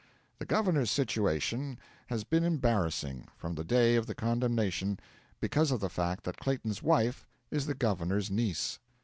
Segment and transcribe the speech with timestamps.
[0.39, 4.99] The governor's situation has been embarrassing, from the day of the condemnation,
[5.39, 8.79] because of the fact that Clayton's wife is the governor's niece.